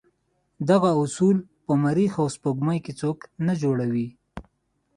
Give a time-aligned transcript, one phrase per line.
[0.69, 3.17] دغه اصول په مریخ او سپوږمۍ کې څوک
[3.47, 4.07] نه جوړوي.